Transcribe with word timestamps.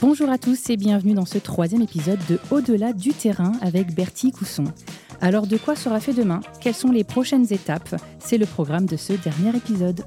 Bonjour 0.00 0.30
à 0.30 0.38
tous 0.38 0.70
et 0.70 0.76
bienvenue 0.76 1.14
dans 1.14 1.24
ce 1.24 1.38
troisième 1.38 1.82
épisode 1.82 2.20
de 2.28 2.38
Au-delà 2.52 2.92
du 2.92 3.12
terrain 3.12 3.50
avec 3.60 3.96
Bertie 3.96 4.30
Cousson. 4.30 4.62
Alors 5.20 5.48
de 5.48 5.56
quoi 5.56 5.74
sera 5.74 5.98
fait 5.98 6.14
demain? 6.14 6.40
Quelles 6.60 6.76
sont 6.76 6.92
les 6.92 7.02
prochaines 7.02 7.52
étapes? 7.52 7.96
C'est 8.20 8.38
le 8.38 8.46
programme 8.46 8.86
de 8.86 8.96
ce 8.96 9.14
dernier 9.14 9.56
épisode. 9.56 10.04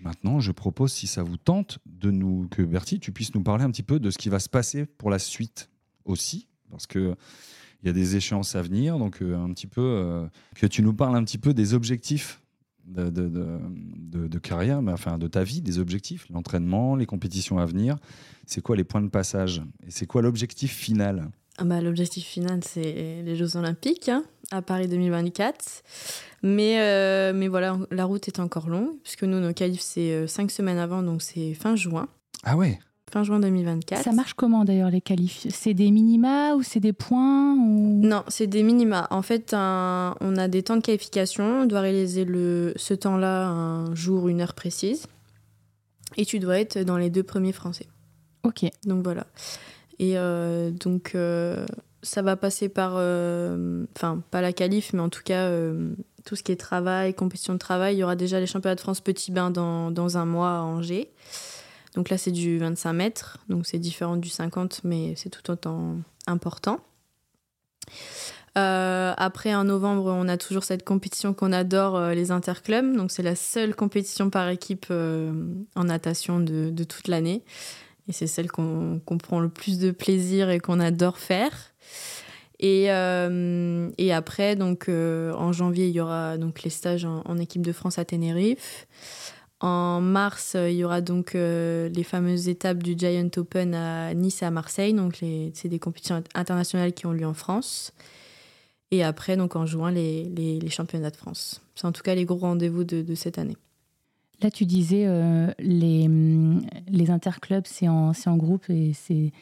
Maintenant, 0.00 0.40
je 0.40 0.52
propose, 0.52 0.92
si 0.92 1.06
ça 1.06 1.22
vous 1.22 1.36
tente, 1.36 1.78
de 1.84 2.10
nous 2.10 2.48
que 2.50 2.62
Bertie, 2.62 3.00
tu 3.00 3.12
puisses 3.12 3.34
nous 3.34 3.42
parler 3.42 3.64
un 3.64 3.70
petit 3.70 3.82
peu 3.82 4.00
de 4.00 4.10
ce 4.10 4.16
qui 4.16 4.30
va 4.30 4.38
se 4.38 4.48
passer 4.48 4.86
pour 4.86 5.10
la 5.10 5.18
suite 5.18 5.68
aussi, 6.06 6.48
parce 6.70 6.86
que 6.86 7.14
il 7.82 7.86
y 7.86 7.90
a 7.90 7.92
des 7.92 8.16
échéances 8.16 8.56
à 8.56 8.62
venir, 8.62 8.98
donc 8.98 9.20
euh, 9.20 9.36
un 9.36 9.52
petit 9.52 9.66
peu 9.66 9.82
euh, 9.82 10.26
que 10.54 10.66
tu 10.66 10.82
nous 10.82 10.94
parles 10.94 11.14
un 11.14 11.22
petit 11.22 11.38
peu 11.38 11.52
des 11.52 11.74
objectifs 11.74 12.40
de, 12.86 13.10
de, 13.10 13.28
de, 13.28 14.26
de, 14.28 14.38
carrière, 14.38 14.82
mais 14.82 14.92
enfin 14.92 15.18
de 15.18 15.26
ta 15.26 15.42
vie, 15.44 15.60
des 15.60 15.78
objectifs, 15.78 16.26
l'entraînement, 16.30 16.96
les 16.96 17.06
compétitions 17.06 17.58
à 17.58 17.66
venir. 17.66 17.96
C'est 18.46 18.60
quoi 18.60 18.76
les 18.76 18.84
points 18.84 19.02
de 19.02 19.08
passage 19.08 19.62
et 19.86 19.90
c'est 19.90 20.06
quoi 20.06 20.22
l'objectif 20.22 20.72
final? 20.72 21.28
Ah 21.58 21.64
bah, 21.64 21.80
L'objectif 21.80 22.24
final, 22.24 22.60
c'est 22.62 23.22
les 23.24 23.34
Jeux 23.36 23.56
Olympiques 23.56 24.08
hein, 24.08 24.24
à 24.50 24.62
Paris 24.62 24.88
2024. 24.88 25.82
Mais, 26.42 26.80
euh, 26.80 27.32
mais 27.34 27.48
voilà, 27.48 27.78
la 27.90 28.04
route 28.04 28.28
est 28.28 28.40
encore 28.40 28.68
longue, 28.68 28.90
puisque 29.02 29.24
nous, 29.24 29.40
nos 29.40 29.52
qualifs, 29.52 29.80
c'est 29.80 30.26
cinq 30.26 30.50
semaines 30.50 30.78
avant, 30.78 31.02
donc 31.02 31.22
c'est 31.22 31.54
fin 31.54 31.74
juin. 31.74 32.08
Ah 32.44 32.56
ouais? 32.56 32.78
Fin 33.10 33.22
juin 33.22 33.40
2024. 33.40 34.02
Ça 34.02 34.12
marche 34.12 34.34
comment 34.34 34.64
d'ailleurs 34.64 34.90
les 34.90 35.00
qualifs 35.00 35.46
C'est 35.50 35.74
des 35.74 35.90
minima 35.90 36.54
ou 36.54 36.62
c'est 36.62 36.80
des 36.80 36.92
points 36.92 37.54
ou... 37.54 38.00
Non, 38.02 38.24
c'est 38.28 38.46
des 38.46 38.62
minima. 38.62 39.06
En 39.10 39.22
fait, 39.22 39.54
on 39.54 40.36
a 40.36 40.48
des 40.48 40.62
temps 40.62 40.76
de 40.76 40.82
qualification. 40.82 41.62
On 41.62 41.66
doit 41.66 41.80
réaliser 41.80 42.24
le, 42.24 42.72
ce 42.76 42.94
temps-là 42.94 43.48
un 43.48 43.94
jour, 43.94 44.28
une 44.28 44.40
heure 44.40 44.54
précise. 44.54 45.06
Et 46.16 46.24
tu 46.24 46.38
dois 46.38 46.58
être 46.58 46.78
dans 46.78 46.96
les 46.96 47.10
deux 47.10 47.22
premiers 47.22 47.52
français. 47.52 47.86
Ok. 48.42 48.64
Donc 48.84 49.02
voilà. 49.02 49.26
Et 49.98 50.18
euh, 50.18 50.70
donc 50.70 51.12
euh, 51.14 51.66
ça 52.02 52.22
va 52.22 52.36
passer 52.36 52.68
par, 52.68 52.94
euh, 52.96 53.84
enfin 53.96 54.22
pas 54.30 54.40
la 54.40 54.52
qualif, 54.52 54.92
mais 54.92 55.00
en 55.00 55.08
tout 55.08 55.22
cas 55.24 55.50
tout 56.24 56.34
ce 56.34 56.42
qui 56.42 56.52
est 56.52 56.56
travail, 56.56 57.14
compétition 57.14 57.54
de 57.54 57.58
travail. 57.58 57.96
Il 57.96 57.98
y 57.98 58.04
aura 58.04 58.16
déjà 58.16 58.40
les 58.40 58.46
championnats 58.46 58.74
de 58.74 58.80
France 58.80 59.00
petit 59.00 59.30
bain 59.30 59.50
dans, 59.50 59.90
dans 59.90 60.18
un 60.18 60.24
mois 60.24 60.58
à 60.58 60.60
Angers. 60.60 61.10
Donc 61.96 62.10
là, 62.10 62.18
c'est 62.18 62.30
du 62.30 62.58
25 62.58 62.92
mètres, 62.92 63.38
donc 63.48 63.66
c'est 63.66 63.78
différent 63.78 64.16
du 64.16 64.28
50, 64.28 64.82
mais 64.84 65.14
c'est 65.16 65.30
tout 65.30 65.50
autant 65.50 65.96
important. 66.26 66.80
Euh, 68.56 69.12
après, 69.16 69.54
en 69.54 69.64
novembre, 69.64 70.06
on 70.06 70.28
a 70.28 70.36
toujours 70.36 70.64
cette 70.64 70.84
compétition 70.84 71.34
qu'on 71.34 71.52
adore, 71.52 71.96
euh, 71.96 72.14
les 72.14 72.30
interclubs. 72.30 72.96
Donc, 72.96 73.10
c'est 73.10 73.22
la 73.22 73.36
seule 73.36 73.74
compétition 73.74 74.30
par 74.30 74.48
équipe 74.48 74.86
euh, 74.90 75.32
en 75.74 75.84
natation 75.84 76.40
de, 76.40 76.84
toute 76.84 77.08
l'année. 77.08 77.42
Et 78.08 78.12
c'est 78.12 78.26
celle 78.26 78.50
qu'on 78.50 79.00
prend 79.22 79.40
le 79.40 79.48
plus 79.48 79.78
de 79.78 79.90
plaisir 79.90 80.48
et 80.48 80.60
qu'on 80.60 80.80
adore 80.80 81.18
faire. 81.18 81.52
Et, 82.58 82.90
après, 82.90 84.56
donc, 84.56 84.88
en 84.88 85.52
janvier, 85.52 85.88
il 85.88 85.92
y 85.92 86.00
aura 86.00 86.38
donc, 86.38 86.62
les 86.62 86.70
stages 86.70 87.04
en, 87.04 87.22
en 87.26 87.38
équipe 87.38 87.62
de 87.62 87.72
France 87.72 87.98
à 87.98 88.04
Tenerife. 88.04 88.86
En 89.60 90.02
mars, 90.02 90.54
euh, 90.54 90.70
il 90.70 90.76
y 90.76 90.84
aura 90.84 91.00
donc 91.00 91.34
euh, 91.34 91.88
les 91.88 92.02
fameuses 92.02 92.48
étapes 92.48 92.82
du 92.82 92.94
Giant 92.96 93.30
Open 93.36 93.74
à 93.74 94.12
Nice 94.12 94.42
et 94.42 94.44
à 94.44 94.50
Marseille. 94.50 94.92
Donc, 94.92 95.22
c'est 95.54 95.68
des 95.68 95.78
compétitions 95.78 96.22
internationales 96.34 96.92
qui 96.92 97.06
ont 97.06 97.12
lieu 97.12 97.26
en 97.26 97.34
France. 97.34 97.92
Et 98.90 99.02
après, 99.02 99.36
donc 99.36 99.56
en 99.56 99.66
juin, 99.66 99.90
les, 99.90 100.24
les, 100.24 100.68
championnats 100.68 101.10
de 101.10 101.16
France. 101.16 101.62
C'est 101.74 101.86
en 101.86 101.92
tout 101.92 102.02
cas 102.02 102.14
les 102.14 102.24
gros 102.24 102.38
rendez-vous 102.38 102.84
de, 102.84 103.14
cette 103.14 103.38
année. 103.38 103.56
Là, 104.42 104.50
tu 104.50 104.64
disais, 104.64 105.06
euh, 105.06 105.50
les, 105.58 106.08
les 106.88 107.10
interclubs, 107.10 107.66
c'est 107.66 107.88
en, 107.88 108.12
en 108.12 108.36
groupe 108.36 108.68
et 108.68 108.92
c'est 108.94 109.32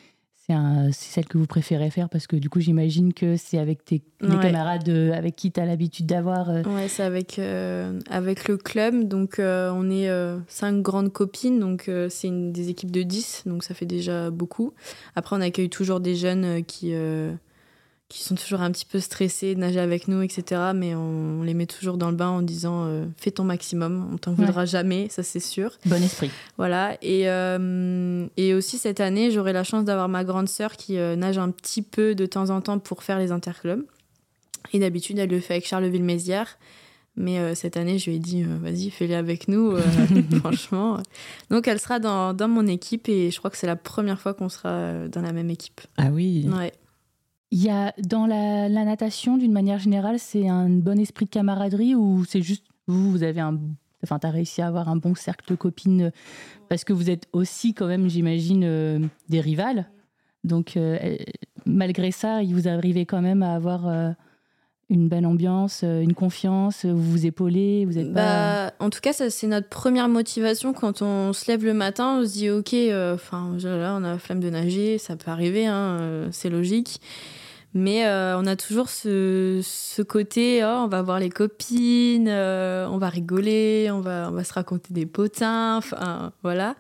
c'est 0.47 0.93
celle 0.93 1.27
que 1.27 1.39
vous 1.39 1.47
préférez 1.47 1.91
faire 1.91 2.09
parce 2.09 2.27
que 2.27 2.37
du 2.37 2.51
coup 2.51 2.61
j'imagine 2.61 3.15
que 3.15 3.37
c'est 3.37 3.59
avec 3.59 3.85
tes 3.85 4.03
camarades 4.21 4.89
euh, 4.89 5.13
avec 5.13 5.37
qui 5.37 5.51
tu 5.51 5.61
as 5.61 5.65
l'habitude 5.65 6.07
d'avoir. 6.07 6.51
Euh, 6.51 6.63
ouais, 6.65 6.89
c'est 6.89 7.03
avec, 7.03 7.39
euh, 7.39 7.99
avec 8.11 8.49
le 8.49 8.57
club. 8.57 9.09
Donc 9.09 9.37
on 9.39 9.91
est 9.91 10.09
cinq 10.49 10.83
grandes 10.83 11.13
copines, 11.13 11.59
donc 11.59 11.91
c'est 12.09 12.53
des 12.53 12.69
équipes 12.69 12.91
de 12.91 13.03
10, 13.03 13.45
donc 13.47 13.65
ça 13.65 13.75
fait 13.75 13.87
déjà 13.87 14.31
beaucoup. 14.31 14.73
Après 15.17 15.37
on 15.37 15.41
accueille 15.41 15.71
toujours 15.71 16.01
des 16.01 16.15
jeunes 16.15 16.65
qui, 16.65 16.95
qui 18.15 18.23
sont 18.23 18.37
toujours 18.37 18.61
un 18.61 18.71
petit 18.71 18.85
peu 18.85 19.01
stressés 19.01 19.57
de 19.57 19.61
nager 19.61 19.81
avec 19.81 20.07
nous, 20.07 20.23
etc. 20.23 20.71
Mais 20.73 20.95
on, 20.95 21.43
les 21.43 21.53
met 21.53 21.67
toujours 21.67 21.97
dans 21.97 22.11
le 22.11 22.17
bain 22.17 22.29
en 22.29 22.43
disant 22.43 22.85
euh, 22.87 23.07
fais 23.17 23.33
ton 23.33 23.43
maximum, 23.43 24.09
on 24.13 24.19
t'en 24.19 24.35
voudra 24.35 24.65
jamais, 24.67 25.09
ça 25.11 25.25
c'est 25.25 25.41
sûr. 25.41 25.73
Bon 25.85 26.01
esprit. 26.01 26.31
Voilà. 26.57 26.97
Et, 27.03 27.29
euh, 27.29 28.25
et 28.37 28.55
aussi 28.55 28.79
cette 28.79 29.01
année, 29.01 29.33
j'aurai 29.33 29.53
la 29.53 29.65
chance 29.65 29.85
d'avoir 29.85 30.09
ma 30.09 30.23
grande 30.23 30.49
sœur 30.49 30.77
qui 30.77 30.97
euh, 30.97 31.17
nage 31.17 31.39
un 31.39 31.51
petit 31.51 31.83
peu 31.83 32.15
de 32.15 32.25
temps 32.25 32.51
en 32.51 32.61
temps 32.61 32.79
pour 32.79 33.03
faire 33.03 33.19
les 33.19 33.33
interclubs. 33.33 33.85
Et 34.73 34.79
d'habitude, 34.79 35.19
elle 35.19 35.31
le 35.31 35.41
fait 35.41 35.55
avec 35.55 35.67
Charleville-Mézières. 35.67 36.57
Mais 37.17 37.55
cette 37.55 37.77
année, 37.77 37.99
je 37.99 38.11
lui 38.11 38.17
ai 38.17 38.19
dit, 38.19 38.43
vas-y, 38.43 38.91
fais-les 38.91 39.15
avec 39.15 39.47
nous, 39.47 39.77
franchement. 40.41 41.01
Donc, 41.49 41.69
elle 41.69 41.79
sera 41.79 42.01
dans, 42.01 42.33
dans, 42.35 42.49
mon 42.49 42.67
équipe 42.67 43.09
et 43.09 43.31
je 43.31 43.39
crois 43.39 43.53
que 43.53 43.57
c'est 43.57 43.69
la 43.69 43.77
première 43.77 44.21
fois 44.21 44.35
qu'on 44.35 44.49
sera 44.49 45.07
dans 45.07 45.21
la 45.21 45.33
même 45.33 45.49
équipe. 45.49 45.81
Ah 45.97 46.09
oui 46.11 46.49
Ouais. 46.53 46.73
Il 47.55 47.63
y 47.63 47.71
a 47.71 47.95
dans 47.99 48.27
la, 48.27 48.69
natation, 48.69 49.37
d'une 49.37 49.53
manière 49.53 49.79
générale, 49.79 50.19
c'est 50.19 50.49
un 50.49 50.69
bon 50.69 50.99
esprit 50.99 51.27
de 51.27 51.31
camaraderie 51.31 51.95
ou 51.95 52.25
c'est 52.25 52.43
juste 52.43 52.65
vous, 52.89 53.13
vous 53.13 53.23
avez 53.23 53.41
un, 53.41 53.61
enfin, 54.03 54.19
as 54.25 54.31
réussi 54.31 54.61
à 54.61 54.67
avoir 54.67 54.89
un 54.89 54.97
bon 54.97 55.15
cercle 55.15 55.49
de 55.53 55.55
copines 55.55 56.11
parce 56.69 56.83
que 56.83 56.93
vous 56.93 57.11
êtes 57.11 57.29
aussi 57.33 57.73
quand 57.73 57.87
même, 57.87 58.11
j'imagine, 58.11 58.65
euh, 58.65 58.99
des 59.29 59.41
rivales. 59.41 59.89
Donc 60.43 60.77
euh, 60.77 61.17
malgré 61.65 62.11
ça, 62.11 62.43
il 62.43 62.57
vous 62.57 62.67
arrivez 62.67 63.07
quand 63.07 63.23
même 63.23 63.45
à 63.45 63.55
avoir 63.55 63.87
euh, 63.87 64.11
une 64.91 65.09
bonne 65.09 65.25
ambiance, 65.25 65.85
une 65.85 66.13
confiance, 66.13 66.85
vous 66.85 67.09
vous 67.13 67.25
épaulez, 67.25 67.85
vous 67.85 67.99
êtes 67.99 68.13
bah, 68.13 68.73
En 68.81 68.91
tout 68.91 69.01
cas, 69.01 69.13
ça 69.13 69.31
c'est 69.31 69.47
notre 69.47 69.69
première 69.69 70.09
motivation 70.09 70.73
quand 70.73 71.03
on 71.03 71.33
se 71.33 71.49
lève 71.53 71.65
le 71.65 71.73
matin, 71.73 72.19
on 72.19 72.27
se 72.27 72.33
dit 72.33 72.51
ok, 72.51 72.75
enfin 73.15 73.57
là 73.63 73.97
on 73.97 74.03
a 74.03 74.11
la 74.11 74.19
flamme 74.19 74.41
de 74.41 74.51
nager, 74.51 74.99
ça 74.99 75.15
peut 75.15 75.31
arriver, 75.31 75.67
hein, 75.67 76.27
c'est 76.33 76.51
logique. 76.51 77.01
Mais 77.75 78.07
euh, 78.07 78.39
on 78.39 78.47
a 78.47 78.55
toujours 78.55 78.89
ce, 78.89 79.61
ce 79.65 80.01
côté, 80.01 80.63
oh, 80.63 80.85
on 80.85 80.87
va 80.87 81.03
voir 81.03 81.19
les 81.19 81.29
copines, 81.29 82.29
euh, 82.29 82.87
on 82.89 82.99
va 82.99 83.09
rigoler, 83.09 83.91
on 83.91 84.01
va, 84.01 84.29
on 84.31 84.33
va 84.33 84.45
se 84.45 84.53
raconter 84.53 84.95
des 84.95 85.07
potins, 85.07 85.77
enfin 85.77 86.33
voilà. 86.45 86.77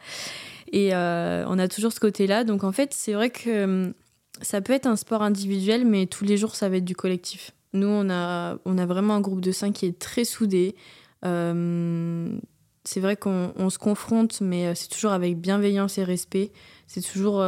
Et 0.70 0.94
euh, 0.94 1.44
on 1.48 1.58
a 1.58 1.66
toujours 1.66 1.92
ce 1.92 1.98
côté-là. 1.98 2.44
Donc 2.44 2.62
en 2.62 2.70
fait, 2.70 2.94
c'est 2.94 3.12
vrai 3.12 3.30
que 3.30 3.64
hum, 3.64 3.94
ça 4.40 4.60
peut 4.60 4.72
être 4.72 4.86
un 4.86 4.94
sport 4.94 5.22
individuel, 5.22 5.84
mais 5.84 6.06
tous 6.06 6.24
les 6.24 6.36
jours, 6.36 6.54
ça 6.54 6.68
va 6.68 6.76
être 6.76 6.84
du 6.84 6.94
collectif. 6.94 7.50
Nous, 7.72 7.88
on 7.88 8.08
a, 8.08 8.58
on 8.64 8.78
a 8.78 8.86
vraiment 8.86 9.14
un 9.16 9.20
groupe 9.20 9.40
de 9.40 9.50
cinq 9.50 9.72
qui 9.74 9.86
est 9.86 9.98
très 9.98 10.24
soudé. 10.24 10.76
c'est 11.24 13.00
vrai 13.00 13.16
qu'on 13.16 13.68
se 13.68 13.78
confronte, 13.78 14.40
mais 14.40 14.76
c'est 14.76 14.88
toujours 14.88 15.10
avec 15.10 15.40
bienveillance 15.40 15.98
et 15.98 16.04
respect. 16.04 16.52
C'est 16.86 17.00
toujours 17.00 17.44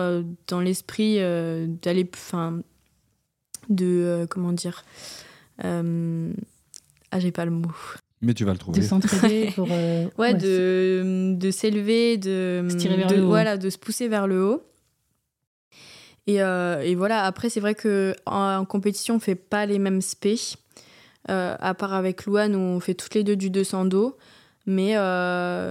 dans 0.49 0.61
l'esprit 0.61 1.19
d'aller, 1.19 2.11
de 3.69 3.87
euh, 3.87 4.27
comment 4.27 4.53
dire 4.53 4.85
euh, 5.65 6.33
ah 7.11 7.21
j'ai 7.21 7.33
pas 7.33 7.45
le 7.45 7.51
mot 7.51 7.73
mais 8.23 8.33
tu 8.33 8.47
vas 8.47 8.53
le 8.53 8.59
trouver. 8.59 8.81
De 8.81 8.85
s'entraider 8.85 9.53
pour. 9.55 9.69
Euh, 9.71 10.09
ouais, 10.17 10.33
de, 10.33 11.35
de 11.37 11.51
s'élever, 11.51 12.17
de. 12.17 12.67
Se 12.71 12.77
tirer 12.77 12.97
vers 12.97 13.09
de, 13.09 13.17
le 13.17 13.23
haut. 13.23 13.29
Voilà, 13.29 13.59
de 13.59 13.69
se 13.69 13.77
pousser 13.77 14.09
vers 14.09 14.27
le 14.27 14.43
haut. 14.43 14.63
Et, 16.27 16.37
et 16.37 16.95
voilà, 16.95 17.25
après, 17.25 17.51
c'est 17.51 17.61
vrai 17.61 17.75
qu'en 17.75 18.15
en, 18.25 18.65
compétition, 18.65 19.17
on 19.17 19.21
fait 19.21 19.35
pas 19.35 19.67
les 19.67 19.79
mêmes 19.79 20.01
spé. 20.01 20.37
à 21.29 21.75
part 21.75 21.93
avec 21.93 22.25
Louane, 22.25 22.57
où 22.57 22.59
on 22.59 22.81
fait 22.81 22.95
toutes 22.95 23.15
les 23.15 23.23
deux 23.23 23.37
du 23.37 23.51
200 23.51 23.85
dos. 23.85 24.17
Mais, 24.65 24.95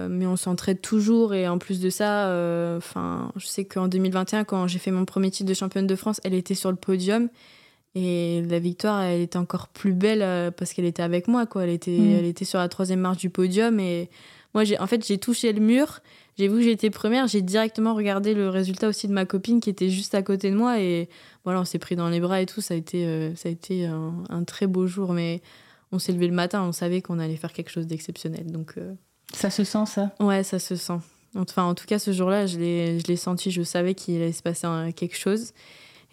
mais 0.08 0.26
on 0.26 0.36
s'entraide 0.36 0.80
toujours. 0.80 1.34
Et 1.34 1.48
en 1.48 1.58
plus 1.58 1.80
de 1.80 1.90
ça, 1.90 2.28
enfin 2.76 3.32
je 3.36 3.48
sais 3.48 3.64
qu'en 3.64 3.88
2021, 3.88 4.44
quand 4.44 4.68
j'ai 4.68 4.78
fait 4.78 4.92
mon 4.92 5.04
premier 5.04 5.32
titre 5.32 5.48
de 5.48 5.54
championne 5.54 5.88
de 5.88 5.96
France, 5.96 6.20
elle 6.22 6.32
était 6.32 6.54
sur 6.54 6.70
le 6.70 6.76
podium. 6.76 7.28
Et 7.98 8.42
la 8.42 8.58
victoire, 8.58 9.00
elle 9.00 9.22
était 9.22 9.38
encore 9.38 9.68
plus 9.68 9.94
belle 9.94 10.20
euh, 10.20 10.50
parce 10.50 10.74
qu'elle 10.74 10.84
était 10.84 11.02
avec 11.02 11.28
moi, 11.28 11.46
quoi. 11.46 11.64
Elle 11.64 11.70
était, 11.70 11.98
mm. 11.98 12.10
elle 12.18 12.24
était 12.26 12.44
sur 12.44 12.58
la 12.58 12.68
troisième 12.68 13.00
marche 13.00 13.16
du 13.16 13.30
podium. 13.30 13.80
Et 13.80 14.10
moi, 14.52 14.64
j'ai, 14.64 14.78
en 14.78 14.86
fait, 14.86 15.02
j'ai 15.06 15.16
touché 15.16 15.50
le 15.54 15.60
mur. 15.60 16.00
J'ai 16.36 16.48
vu 16.48 16.56
que 16.56 16.62
j'étais 16.62 16.90
première. 16.90 17.26
J'ai 17.26 17.40
directement 17.40 17.94
regardé 17.94 18.34
le 18.34 18.50
résultat 18.50 18.88
aussi 18.88 19.08
de 19.08 19.14
ma 19.14 19.24
copine 19.24 19.60
qui 19.60 19.70
était 19.70 19.88
juste 19.88 20.14
à 20.14 20.20
côté 20.20 20.50
de 20.50 20.56
moi. 20.56 20.78
Et 20.78 21.08
voilà, 21.44 21.58
on 21.58 21.64
s'est 21.64 21.78
pris 21.78 21.96
dans 21.96 22.10
les 22.10 22.20
bras 22.20 22.42
et 22.42 22.44
tout. 22.44 22.60
Ça 22.60 22.74
a 22.74 22.76
été, 22.76 23.06
euh, 23.06 23.34
ça 23.34 23.48
a 23.48 23.52
été 23.52 23.86
un, 23.86 24.44
très 24.44 24.66
beau 24.66 24.86
jour. 24.86 25.14
Mais 25.14 25.40
on 25.90 25.98
s'est 25.98 26.12
levé 26.12 26.26
le 26.26 26.34
matin. 26.34 26.64
On 26.64 26.72
savait 26.72 27.00
qu'on 27.00 27.18
allait 27.18 27.36
faire 27.36 27.54
quelque 27.54 27.70
chose 27.70 27.86
d'exceptionnel. 27.86 28.52
Donc. 28.52 28.74
Euh, 28.76 28.92
ça 29.32 29.48
se 29.48 29.64
sent, 29.64 29.86
ça? 29.86 30.12
Ouais, 30.20 30.42
ça 30.42 30.58
se 30.58 30.76
sent. 30.76 31.00
Enfin, 31.34 31.62
en 31.62 31.74
tout 31.74 31.86
cas, 31.86 31.98
ce 31.98 32.12
jour-là, 32.12 32.44
je 32.44 32.58
l'ai, 32.58 33.00
je 33.00 33.06
l'ai 33.06 33.16
senti. 33.16 33.50
Je 33.50 33.62
savais 33.62 33.94
qu'il 33.94 34.16
allait 34.16 34.32
se 34.32 34.42
passer 34.42 34.66
quelque 34.94 35.16
chose. 35.16 35.54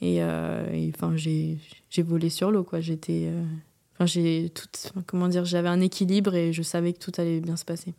Et, 0.04 0.18
euh, 0.22 0.90
enfin, 0.94 1.16
j'ai 1.16 1.58
volé 2.00 2.30
sur 2.30 2.52
l'eau, 2.52 2.64
quoi. 2.64 2.82
J'étais. 2.82 3.28
Euh, 3.28 4.06
j'ai 4.06 4.50
tout, 4.50 4.68
comment 5.06 5.30
dire, 5.30 5.46
j'avais 5.46 5.70
un 5.70 5.80
équilibre 5.80 6.36
et 6.36 6.52
je 6.52 6.62
savais 6.62 6.94
que 6.94 7.00
tout 7.00 7.12
allait 7.18 7.40
bien 7.40 7.56
se 7.56 7.64
passer. 7.64 7.94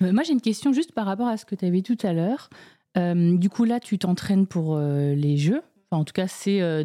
Moi, 0.00 0.22
j'ai 0.24 0.32
une 0.32 0.40
question 0.40 0.72
juste 0.72 0.92
par 0.92 1.06
rapport 1.06 1.28
à 1.28 1.36
ce 1.36 1.44
que 1.44 1.54
tu 1.54 1.64
avais 1.64 1.82
tout 1.82 1.98
à 2.02 2.12
l'heure. 2.12 2.50
du 2.96 3.48
coup, 3.48 3.64
là, 3.64 3.78
tu 3.80 3.98
t'entraînes 3.98 4.46
pour 4.46 4.78
les 4.78 5.36
Jeux. 5.36 5.62
Enfin, 5.90 6.00
en 6.00 6.04
tout 6.04 6.14
cas, 6.14 6.26
c'est 6.26 6.84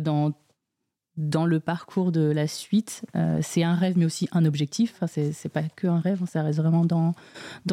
dans 1.17 1.45
le 1.45 1.59
parcours 1.59 2.11
de 2.11 2.21
la 2.21 2.47
suite, 2.47 3.05
euh, 3.15 3.39
c'est 3.41 3.63
un 3.63 3.75
rêve, 3.75 3.97
mais 3.97 4.05
aussi 4.05 4.27
un 4.31 4.45
objectif. 4.45 4.93
Enfin, 4.95 5.07
c'est 5.07 5.49
pas 5.49 5.63
que 5.63 5.87
un 5.87 5.99
rêve, 5.99 6.21
ça 6.27 6.43
reste 6.43 6.59
vraiment 6.59 6.85
dans, 6.85 7.13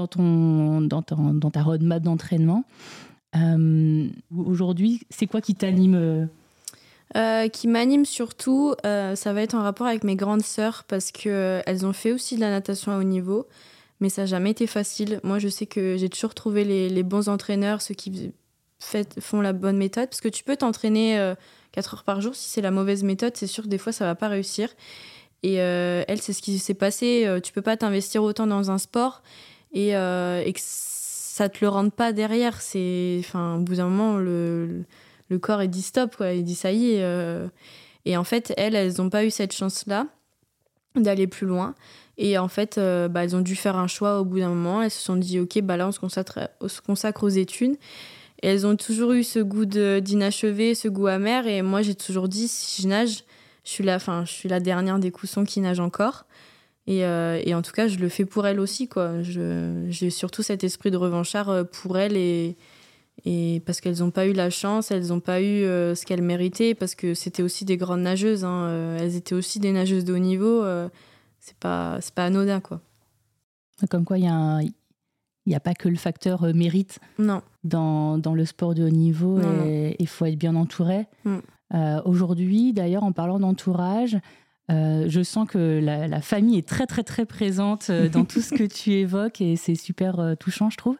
ton, 0.06 0.80
dans 0.80 1.02
ta 1.02 1.62
roadmap 1.62 2.02
d'entraînement. 2.02 2.64
Euh, 3.36 4.08
aujourd'hui, 4.36 5.00
c'est 5.10 5.26
quoi 5.26 5.40
qui 5.40 5.54
t'anime 5.54 6.28
euh? 7.14 7.48
Qui 7.48 7.68
m'anime 7.68 8.04
surtout, 8.04 8.74
ça 8.82 9.32
va 9.32 9.42
être 9.42 9.54
en 9.54 9.62
rapport 9.62 9.86
avec 9.86 10.02
mes 10.02 10.16
grandes 10.16 10.42
sœurs 10.42 10.84
parce 10.84 11.12
qu'elles 11.12 11.84
ont 11.86 11.92
fait 11.92 12.12
aussi 12.12 12.36
de 12.36 12.40
la 12.40 12.50
natation 12.50 12.92
à 12.92 12.98
haut 12.98 13.02
niveau, 13.02 13.46
mais 14.00 14.08
ça 14.08 14.22
n'a 14.22 14.26
jamais 14.26 14.50
été 14.50 14.66
facile. 14.66 15.20
Moi, 15.22 15.38
je 15.38 15.48
sais 15.48 15.66
que 15.66 15.98
j'ai 15.98 16.08
toujours 16.08 16.34
trouvé 16.34 16.64
les, 16.64 17.02
bons 17.02 17.28
entraîneurs, 17.28 17.82
ceux 17.82 17.94
qui 17.94 18.32
font 19.20 19.42
la 19.42 19.52
bonne 19.52 19.76
méthode, 19.76 20.08
parce 20.08 20.22
que 20.22 20.28
tu 20.28 20.42
peux 20.42 20.56
t'entraîner 20.56 21.34
4 21.72 21.94
heures 21.94 22.04
par 22.04 22.22
jour. 22.22 22.34
Si 22.34 22.48
c'est 22.48 22.62
la 22.62 22.70
mauvaise 22.70 23.02
méthode, 23.02 23.36
c'est 23.36 23.46
sûr 23.46 23.64
que 23.64 23.68
des 23.68 23.78
fois, 23.78 23.92
ça 23.92 24.06
va 24.06 24.14
pas 24.14 24.28
réussir. 24.28 24.70
Et 25.42 25.60
euh, 25.60 26.04
elle, 26.06 26.20
c'est 26.20 26.32
ce 26.32 26.42
qui 26.42 26.58
s'est 26.58 26.74
passé. 26.74 27.24
Euh, 27.26 27.40
tu 27.40 27.52
peux 27.52 27.62
pas 27.62 27.76
t'investir 27.76 28.22
autant 28.22 28.46
dans 28.46 28.70
un 28.70 28.78
sport 28.78 29.22
et, 29.72 29.96
euh, 29.96 30.42
et, 30.44 30.52
que 30.52 30.60
ça 31.32 31.48
te 31.48 31.58
le 31.62 31.68
rende 31.70 31.94
pas 31.94 32.12
derrière. 32.12 32.60
C'est, 32.60 33.16
enfin, 33.20 33.56
au 33.56 33.60
bout 33.60 33.76
d'un 33.76 33.86
moment, 33.86 34.18
le, 34.18 34.84
le, 35.30 35.38
corps, 35.38 35.62
il 35.62 35.70
dit 35.70 35.80
stop, 35.80 36.14
quoi. 36.14 36.32
Il 36.34 36.44
dit 36.44 36.54
ça 36.54 36.72
y 36.72 36.90
est. 36.90 37.50
Et 38.04 38.18
en 38.18 38.24
fait, 38.24 38.52
elles, 38.58 38.74
elles 38.74 38.92
n'ont 38.98 39.08
pas 39.08 39.24
eu 39.24 39.30
cette 39.30 39.54
chance-là 39.54 40.08
d'aller 40.94 41.26
plus 41.26 41.46
loin. 41.46 41.74
Et 42.18 42.36
en 42.36 42.48
fait, 42.48 42.78
bah, 42.78 43.24
elles 43.24 43.34
ont 43.34 43.40
dû 43.40 43.56
faire 43.56 43.76
un 43.76 43.86
choix 43.86 44.20
au 44.20 44.26
bout 44.26 44.40
d'un 44.40 44.50
moment. 44.50 44.82
Elles 44.82 44.90
se 44.90 45.02
sont 45.02 45.16
dit, 45.16 45.40
OK, 45.40 45.58
bah 45.62 45.78
là, 45.78 45.88
on 45.88 45.92
se 45.92 46.00
consacre, 46.00 46.50
on 46.60 46.68
se 46.68 46.82
consacre 46.82 47.24
aux 47.24 47.30
études. 47.30 47.78
Et 48.42 48.48
elles 48.48 48.66
ont 48.66 48.76
toujours 48.76 49.12
eu 49.12 49.24
ce 49.24 49.38
goût 49.38 49.64
d'inachevé, 49.64 50.74
ce 50.74 50.88
goût 50.88 51.06
amer. 51.06 51.46
Et 51.46 51.62
moi, 51.62 51.80
j'ai 51.80 51.94
toujours 51.94 52.28
dit, 52.28 52.46
si 52.46 52.82
je 52.82 52.88
nage, 52.88 53.24
je 53.64 53.70
suis 53.70 53.84
la, 53.84 53.98
fin, 53.98 54.26
je 54.26 54.32
suis 54.32 54.50
la 54.50 54.60
dernière 54.60 54.98
des 54.98 55.10
coussons 55.10 55.44
qui 55.44 55.60
nage 55.60 55.80
encore. 55.80 56.26
Et, 56.86 57.04
euh, 57.04 57.40
et, 57.44 57.54
en 57.54 57.62
tout 57.62 57.72
cas, 57.72 57.86
je 57.86 57.98
le 57.98 58.08
fais 58.08 58.24
pour 58.24 58.46
elles 58.46 58.60
aussi. 58.60 58.88
quoi. 58.88 59.22
J'ai 59.22 60.10
surtout 60.10 60.42
cet 60.42 60.64
esprit 60.64 60.90
de 60.90 60.96
revanchard 60.96 61.48
euh, 61.48 61.64
pour 61.64 61.98
elles. 61.98 62.16
Et, 62.16 62.56
et 63.24 63.62
parce 63.64 63.80
qu'elles 63.80 63.98
n'ont 63.98 64.10
pas 64.10 64.26
eu 64.26 64.32
la 64.32 64.50
chance, 64.50 64.90
elles 64.90 65.08
n'ont 65.08 65.20
pas 65.20 65.40
eu 65.40 65.64
euh, 65.64 65.94
ce 65.94 66.04
qu'elles 66.04 66.22
méritaient. 66.22 66.74
Parce 66.74 66.94
que 66.94 67.14
c'était 67.14 67.42
aussi 67.42 67.64
des 67.64 67.76
grandes 67.76 68.02
nageuses. 68.02 68.44
Hein. 68.44 68.96
Elles 68.98 69.16
étaient 69.16 69.34
aussi 69.34 69.60
des 69.60 69.72
nageuses 69.72 70.04
de 70.04 70.12
haut 70.12 70.18
niveau. 70.18 70.64
c'est 71.38 71.56
pas, 71.56 71.98
pas 72.14 72.26
anodin. 72.26 72.60
quoi. 72.60 72.80
Comme 73.90 74.04
quoi, 74.04 74.18
il 74.18 74.24
y 74.24 74.28
a 74.28 74.34
un, 74.34 74.62
il 75.46 75.50
n'y 75.50 75.56
a 75.56 75.60
pas 75.60 75.74
que 75.74 75.88
le 75.88 75.96
facteur 75.96 76.44
euh, 76.44 76.52
mérite 76.52 77.00
non. 77.18 77.42
Dans, 77.64 78.18
dans, 78.18 78.34
le 78.34 78.44
sport 78.44 78.74
de 78.74 78.84
haut 78.84 78.90
niveau 78.90 79.40
et 79.40 79.96
il 79.98 80.08
faut 80.08 80.24
être 80.26 80.38
bien 80.38 80.54
entouré. 80.56 81.06
Mm. 81.24 81.36
Euh, 81.74 82.02
aujourd'hui, 82.04 82.72
d'ailleurs, 82.72 83.02
en 83.02 83.12
parlant 83.12 83.40
d'entourage, 83.40 84.18
euh, 84.72 85.04
je 85.08 85.22
sens 85.22 85.48
que 85.48 85.80
la, 85.82 86.20
famille 86.20 86.58
est 86.58 86.68
très 86.68 86.86
très 86.86 87.02
très 87.02 87.26
présente 87.26 87.90
dans 87.90 88.24
tout 88.24 88.40
ce 88.40 88.54
que 88.54 88.64
tu 88.64 88.92
évoques 88.92 89.40
et 89.40 89.56
c'est 89.56 89.74
super 89.74 90.34
touchant, 90.38 90.70
je 90.70 90.76
trouve. 90.76 90.96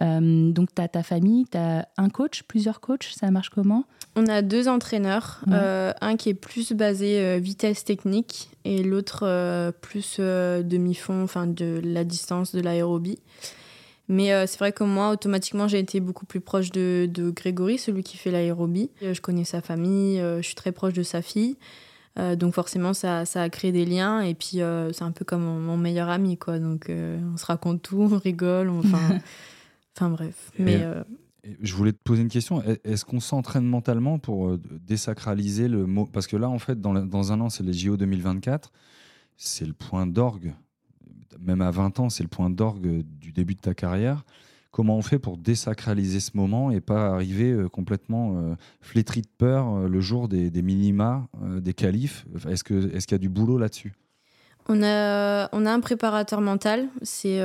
donc, 0.00 0.74
tu 0.74 0.82
as 0.82 0.88
ta 0.88 1.02
famille, 1.02 1.46
tu 1.50 1.58
as 1.58 1.88
un 1.96 2.08
coach, 2.08 2.42
plusieurs 2.42 2.80
coachs, 2.80 3.04
ça 3.14 3.30
marche 3.30 3.50
comment? 3.50 3.84
On 4.16 4.26
a 4.26 4.42
deux 4.42 4.68
entraîneurs, 4.68 5.40
un 5.48 6.16
qui 6.16 6.28
est 6.28 6.34
plus 6.34 6.72
basé 6.72 7.40
vitesse 7.40 7.84
technique 7.84 8.50
et 8.64 8.82
l'autre 8.82 9.72
plus 9.80 10.18
demi-fond, 10.18 11.22
enfin 11.22 11.46
de 11.46 11.80
la 11.84 12.04
distance 12.04 12.54
de 12.54 12.60
l'aérobie. 12.60 13.18
Mais 14.08 14.32
euh, 14.32 14.46
c'est 14.46 14.58
vrai 14.58 14.72
que 14.72 14.84
moi, 14.84 15.10
automatiquement, 15.10 15.66
j'ai 15.66 15.78
été 15.78 16.00
beaucoup 16.00 16.26
plus 16.26 16.40
proche 16.40 16.70
de, 16.70 17.08
de 17.10 17.30
Grégory, 17.30 17.78
celui 17.78 18.02
qui 18.02 18.16
fait 18.16 18.30
l'aérobie. 18.30 18.90
Euh, 19.02 19.14
je 19.14 19.20
connais 19.20 19.44
sa 19.44 19.62
famille, 19.62 20.20
euh, 20.20 20.38
je 20.38 20.46
suis 20.46 20.54
très 20.54 20.72
proche 20.72 20.92
de 20.92 21.02
sa 21.02 21.22
fille. 21.22 21.56
Donc 22.16 22.54
forcément, 22.54 22.94
ça, 22.94 23.24
ça, 23.24 23.42
a 23.42 23.48
créé 23.48 23.72
des 23.72 23.84
liens. 23.84 24.20
Et 24.20 24.34
puis, 24.34 24.60
c'est 24.92 25.02
un 25.02 25.12
peu 25.12 25.24
comme 25.24 25.42
mon, 25.42 25.76
meilleur 25.76 26.08
ami, 26.08 26.38
quoi. 26.38 26.58
Donc, 26.58 26.90
on 26.90 27.36
se 27.36 27.46
raconte 27.46 27.82
tout, 27.82 28.08
on 28.12 28.18
rigole, 28.18 28.70
enfin... 28.70 29.18
enfin 29.96 30.10
bref. 30.10 30.52
Mais... 30.58 30.84
Je 31.60 31.74
voulais 31.74 31.92
te 31.92 31.98
poser 32.02 32.22
une 32.22 32.28
question. 32.28 32.62
Est-ce 32.84 33.04
qu'on 33.04 33.20
s'entraîne 33.20 33.66
mentalement 33.66 34.18
pour 34.18 34.56
désacraliser 34.58 35.68
le 35.68 35.84
mot? 35.84 36.06
Parce 36.06 36.26
que 36.26 36.36
là, 36.36 36.48
en 36.48 36.58
fait, 36.58 36.80
dans, 36.80 36.94
dans 36.94 37.32
un 37.32 37.40
an, 37.40 37.50
c'est 37.50 37.62
les 37.62 37.74
JO 37.74 37.96
2024. 37.96 38.72
C'est 39.36 39.66
le 39.66 39.74
point 39.74 40.06
d'orgue 40.06 40.54
même 41.40 41.60
à 41.60 41.70
20 41.70 42.00
ans, 42.00 42.10
c'est 42.10 42.22
le 42.22 42.28
point 42.28 42.50
d'orgue 42.50 43.02
du 43.20 43.32
début 43.32 43.54
de 43.54 43.60
ta 43.60 43.74
carrière. 43.74 44.24
Comment 44.74 44.96
on 44.96 45.02
fait 45.02 45.20
pour 45.20 45.36
désacraliser 45.36 46.18
ce 46.18 46.32
moment 46.34 46.72
et 46.72 46.80
pas 46.80 47.06
arriver 47.06 47.52
euh, 47.52 47.68
complètement 47.68 48.34
euh, 48.34 48.56
flétri 48.80 49.22
de 49.22 49.28
peur 49.38 49.68
euh, 49.68 49.86
le 49.86 50.00
jour 50.00 50.26
des, 50.26 50.50
minima, 50.62 51.28
des 51.40 51.74
qualifs? 51.74 52.26
Est-ce 52.48 52.64
qu'il 52.64 52.90
est 52.92 53.12
y 53.12 53.14
a 53.14 53.18
du 53.18 53.28
boulot 53.28 53.56
là-dessus? 53.56 53.92
On 54.68 54.82
a, 54.82 55.48
on 55.52 55.64
a 55.64 55.70
un 55.70 55.78
préparateur 55.78 56.40
mental, 56.40 56.88
c'est 57.02 57.40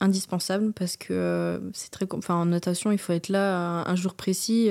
indispensable 0.00 0.72
parce 0.74 0.98
que 0.98 1.62
c'est 1.72 1.90
très. 1.90 2.06
Enfin, 2.12 2.34
en 2.34 2.44
natation, 2.44 2.92
il 2.92 2.98
faut 2.98 3.14
être 3.14 3.30
là 3.30 3.88
un, 3.88 3.96
jour 3.96 4.12
précis. 4.14 4.68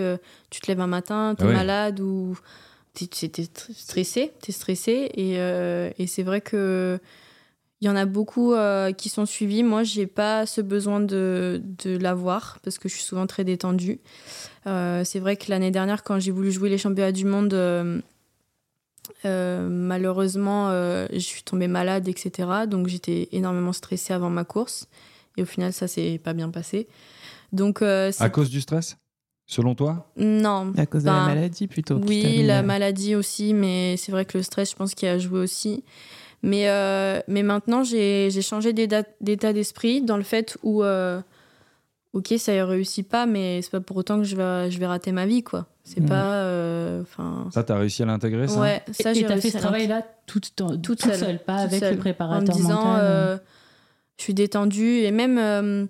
tu 0.51 0.59
te 0.59 0.67
lèves 0.67 0.81
un 0.81 0.87
matin, 0.87 1.35
tu 1.39 1.45
es 1.45 1.53
malade 1.53 2.01
ou 2.01 2.37
tu 2.93 3.05
es, 3.05 3.49
stressé. 3.73 4.31
Es 4.47 4.51
stressé 4.51 5.09
et, 5.15 5.37
et 5.97 6.07
c'est 6.07 6.23
vrai 6.23 6.41
que 6.41 6.99
il 7.83 7.88
y 7.88 7.89
en 7.89 7.97
a 7.97 8.06
beaucoup 8.06 8.53
euh, 8.53 8.94
qui 8.94 9.09
sont 9.09 9.25
suivis. 9.25 9.62
Moi, 9.62 9.83
j'ai 9.83 10.07
pas 10.07 10.45
ce 10.45 10.62
besoin 10.62 11.01
de, 11.01 11.62
de 11.83 11.97
l'avoir 11.97 12.59
parce 12.63 12.80
que 12.80 12.88
je 12.88 12.94
suis 12.94 13.03
souvent 13.03 13.27
très 13.27 13.44
détendue. 13.44 14.00
Euh, 14.68 15.03
c'est 15.03 15.19
vrai 15.19 15.35
que 15.35 15.50
l'année 15.50 15.69
dernière, 15.69 16.01
quand 16.01 16.18
j'ai 16.18 16.31
voulu 16.31 16.50
jouer 16.50 16.69
les 16.69 16.77
championnats 16.77 17.12
du 17.12 17.25
monde, 17.25 17.53
euh, 17.53 18.00
malheureusement, 19.25 20.69
je 20.71 21.19
suis 21.19 21.44
tombée 21.44 21.68
malade, 21.68 22.07
etc. 22.07 22.47
Donc 22.69 22.88
j'étais 22.88 23.27
énormément 23.33 23.74
stressée 23.74 24.13
avant 24.13 24.30
ma 24.30 24.45
course. 24.45 24.88
Et 25.35 25.41
au 25.41 25.45
final, 25.45 25.74
ça 25.74 25.89
s'est 25.89 26.21
pas 26.24 26.31
bien 26.31 26.51
passé. 26.51 26.88
Donc, 27.51 27.81
à 27.81 28.30
cause 28.30 28.50
du 28.50 28.62
stress 28.62 28.95
Selon 29.45 29.75
toi? 29.75 30.09
Non. 30.15 30.71
À 30.77 30.85
cause 30.85 31.03
de 31.03 31.09
la 31.09 31.25
maladie 31.25 31.68
plutôt 31.68 31.95
Oui, 31.95 32.44
la 32.44 32.63
maladie 32.63 33.13
aussi, 33.13 33.53
mais 33.53 33.97
c'est 33.97 34.13
vrai 34.13 34.24
que 34.24 34.38
le 34.38 34.44
stress, 34.44 34.71
je 34.71 34.75
pense 34.77 34.95
qu'il 34.95 35.09
a 35.09 35.19
joué 35.19 35.41
aussi. 35.41 35.83
Mais, 36.44 36.68
euh, 36.68 37.22
mais 37.30 37.42
maintenant, 37.42 37.83
j'ai 37.83 38.30
changé 38.42 38.73
d'état 38.73 39.54
d'esprit 39.54 40.02
dans 40.02 40.18
le 40.18 40.23
fait 40.23 40.57
où, 40.62 40.83
euh, 40.83 41.21
ok, 42.12 42.33
ça 42.38 42.54
ne 42.54 42.62
réussit 42.62 43.07
pas, 43.07 43.26
mais 43.26 43.62
c'est 43.62 43.71
pas 43.71 43.80
pour 43.80 43.95
autant 43.95 44.18
que 44.18 44.26
je 44.26 44.35
vais, 44.35 44.69
je 44.69 44.78
vais 44.78 44.85
rater 44.85 45.14
ma 45.14 45.26
vie, 45.26 45.42
quoi. 45.42 45.68
C'est 45.85 46.02
mmh. 46.02 46.06
pas. 46.06 46.33
Euh, 46.33 47.04
ça, 47.52 47.64
tu 47.64 47.71
as 47.71 47.78
réussi 47.78 48.04
à 48.04 48.06
l'intégrer, 48.06 48.47
ça? 48.47 48.59
Ouais, 48.59 48.83
ça, 48.92 49.14
j'ai 49.14 49.26
fait 49.26 49.50
ce 49.50 49.57
travail-là 49.57 50.06
toute, 50.28 50.54
toute, 50.81 51.02
seule, 51.02 51.40
pas 51.40 51.56
avec 51.56 51.81
le 51.81 51.97
préparateur 51.97 52.56
en 52.56 52.57
me 52.57 52.62
disant, 52.62 52.83
mental. 52.83 53.42
je 54.18 54.23
suis 54.23 54.33
détendue 54.33 55.00
et 55.00 55.12
même 55.12 55.88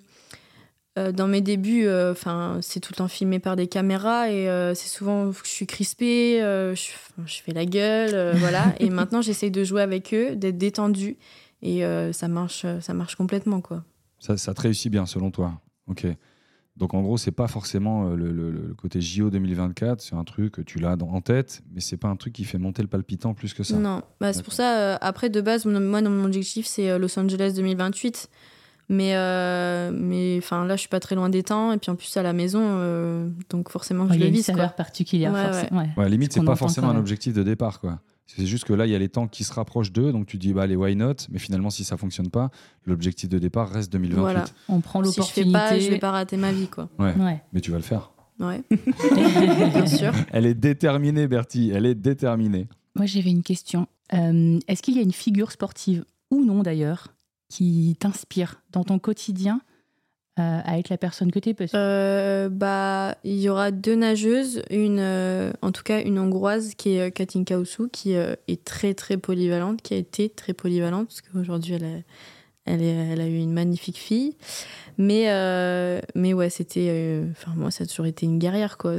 euh, 0.99 1.11
dans 1.11 1.27
mes 1.27 1.41
débuts, 1.41 1.87
euh, 1.87 2.13
c'est 2.61 2.79
tout 2.79 2.93
le 2.93 2.97
temps 2.97 3.07
filmé 3.07 3.39
par 3.39 3.55
des 3.55 3.65
caméras 3.65 4.29
et 4.29 4.47
euh, 4.47 4.75
c'est 4.75 4.89
souvent 4.89 5.31
je 5.31 5.49
suis 5.49 5.65
crispée, 5.65 6.37
je, 6.39 6.91
je, 7.25 7.41
fais 7.41 7.51
la 7.51 7.65
gueule, 7.65 8.37
voilà. 8.37 8.75
et 8.79 8.91
maintenant, 8.91 9.21
j'essaye 9.21 9.49
de 9.49 9.63
jouer 9.63 9.81
avec 9.81 10.13
eux, 10.13 10.35
d'être 10.35 10.57
détendue 10.57 11.17
et 11.63 11.81
ça 12.11 12.27
marche, 12.27 12.65
ça 12.81 12.93
marche 12.93 13.15
complètement, 13.15 13.61
quoi. 13.61 13.83
Ça, 14.19 14.37
ça 14.37 14.53
te 14.53 14.61
réussit 14.61 14.91
bien, 14.91 15.05
selon 15.05 15.31
toi. 15.31 15.59
Ok. 15.87 16.05
Donc 16.77 16.93
en 16.93 17.01
gros, 17.01 17.17
c'est 17.17 17.31
pas 17.31 17.47
forcément 17.47 18.09
le, 18.09 18.75
côté 18.77 19.01
JO 19.01 19.29
2024, 19.29 19.99
c'est 20.01 20.15
un 20.15 20.23
truc 20.23 20.53
que 20.53 20.61
tu 20.61 20.79
l'as 20.79 20.95
en 21.01 21.21
tête, 21.21 21.63
mais 21.71 21.81
c'est 21.81 21.97
pas 21.97 22.07
un 22.07 22.15
truc 22.15 22.33
qui 22.33 22.43
fait 22.43 22.57
monter 22.59 22.83
le 22.83 22.87
palpitant 22.87 23.33
plus 23.33 23.53
que 23.53 23.63
ça. 23.63 23.77
Non, 23.77 24.03
bah, 24.21 24.31
c'est 24.31 24.43
pour 24.43 24.53
ça. 24.53 24.95
après, 24.97 25.29
de 25.29 25.41
base, 25.41 25.65
moi, 25.65 26.01
mon 26.01 26.25
objectif, 26.25 26.67
c'est 26.67 26.99
Los 26.99 27.17
Angeles 27.17 27.53
2028. 27.55 28.29
Mais, 28.89 29.15
euh, 29.15 29.91
mais 29.93 30.37
enfin, 30.37 30.65
là, 30.65 30.75
je 30.75 30.81
suis 30.81 30.89
pas 30.89 30.99
très 30.99 31.15
loin 31.15 31.29
des 31.29 31.43
temps. 31.43 31.71
Et 31.71 31.77
puis 31.77 31.89
en 31.89 31.95
plus, 31.95 32.15
à 32.17 32.23
la 32.23 32.33
maison, 32.33 32.61
euh, 32.63 33.29
donc 33.49 33.69
forcément, 33.69 34.07
je 34.07 34.19
le 34.19 34.25
vise. 34.25 34.47
Il 34.47 34.57
y 34.57 34.59
a 34.59 34.63
une 34.63 34.69
particulière. 34.71 35.33
Ouais, 35.33 35.93
ouais. 35.97 36.09
limite, 36.09 36.33
c'est 36.33 36.43
pas 36.43 36.55
forcément 36.55 36.89
un 36.89 36.97
objectif 36.97 37.33
de 37.33 37.43
départ. 37.43 37.79
quoi. 37.79 37.99
C'est 38.25 38.45
juste 38.45 38.63
que 38.63 38.73
là, 38.73 38.85
il 38.85 38.91
y 38.91 38.95
a 38.95 38.99
les 38.99 39.09
temps 39.09 39.27
qui 39.27 39.43
se 39.43 39.53
rapprochent 39.53 39.91
d'eux, 39.91 40.11
donc 40.11 40.25
tu 40.25 40.37
dis, 40.37 40.53
bah, 40.53 40.63
allez, 40.63 40.75
why 40.75 40.95
not? 40.95 41.15
Mais 41.29 41.39
finalement, 41.39 41.69
si 41.69 41.83
ça 41.83 41.97
fonctionne 41.97 42.29
pas, 42.29 42.49
l'objectif 42.85 43.29
de 43.29 43.37
départ 43.37 43.69
reste 43.69 43.91
2028. 43.91 44.19
Voilà. 44.19 44.45
On 44.69 44.79
prend 44.79 45.01
l'opportunité. 45.01 45.33
Si 45.33 45.39
je 45.41 45.45
fais 45.45 45.51
pas, 45.51 45.79
je 45.79 45.89
vais 45.89 45.99
pas 45.99 46.11
rater 46.11 46.37
ma 46.37 46.51
vie, 46.51 46.67
quoi. 46.67 46.89
Ouais. 46.99 47.13
Mais 47.51 47.61
tu 47.61 47.71
vas 47.71 47.77
le 47.77 47.83
faire. 47.83 48.11
Ouais. 48.39 48.63
Bien 49.71 49.85
sûr. 49.85 50.13
Elle 50.31 50.45
est 50.45 50.55
déterminée, 50.55 51.27
Bertie. 51.27 51.71
Elle 51.73 51.85
est 51.85 51.95
déterminée. 51.95 52.67
Moi, 52.95 53.05
j'avais 53.05 53.29
une 53.29 53.43
question. 53.43 53.87
Euh, 54.13 54.59
est-ce 54.67 54.81
qu'il 54.81 54.95
y 54.95 54.99
a 54.99 55.03
une 55.03 55.13
figure 55.13 55.51
sportive, 55.51 56.05
ou 56.31 56.45
non 56.45 56.63
d'ailleurs, 56.63 57.13
qui 57.53 57.95
t'inspire 57.99 58.61
dans 58.71 58.83
ton 58.83 58.97
quotidien 58.97 59.61
à 60.35 60.79
être 60.79 60.89
la 60.89 60.97
personne 60.97 61.31
que 61.31 61.37
tu 61.37 61.49
es 61.49 61.55
euh, 61.75 62.49
bah, 62.49 63.15
Il 63.23 63.39
y 63.39 63.49
aura 63.49 63.69
deux 63.69 63.93
nageuses, 63.93 64.63
une, 64.71 65.53
en 65.61 65.71
tout 65.71 65.83
cas 65.83 66.01
une 66.01 66.17
hongroise 66.17 66.73
qui 66.73 66.97
est 66.97 67.11
Katinka 67.11 67.59
Oussou, 67.59 67.87
qui 67.87 68.13
est 68.13 68.65
très 68.65 68.95
très 68.95 69.17
polyvalente, 69.17 69.83
qui 69.83 69.93
a 69.93 69.97
été 69.97 70.29
très 70.29 70.53
polyvalente, 70.53 71.09
parce 71.09 71.21
qu'aujourd'hui 71.21 71.75
elle, 71.75 72.03
elle, 72.65 72.81
elle, 72.81 73.21
a 73.21 73.27
eu 73.27 73.37
une 73.37 73.53
magnifique 73.53 73.99
fille. 73.99 74.35
Mais, 74.97 75.27
mais 76.15 76.33
ouais, 76.33 76.49
c'était. 76.49 77.21
Enfin, 77.29 77.51
moi, 77.55 77.69
ça 77.69 77.83
a 77.83 77.87
toujours 77.87 78.07
été 78.07 78.25
une 78.25 78.39
guerrière, 78.39 78.79
quoi. 78.79 78.97